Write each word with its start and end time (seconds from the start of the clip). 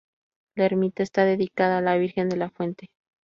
La 0.55 0.65
Ermita 0.65 1.03
está 1.03 1.25
dedicada 1.25 1.77
a 1.77 1.81
la 1.81 1.95
Virgen 1.95 2.27
de 2.27 2.35
la 2.37 2.49
Fuente. 2.49 2.89